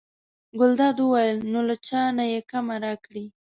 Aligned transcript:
ګلداد 0.59 0.97
وویل: 1.01 1.37
نو 1.51 1.59
له 1.67 1.75
چا 1.87 2.01
نه 2.17 2.23
یې 2.31 2.39
کمه 2.51 2.75
راکړې. 2.85 3.25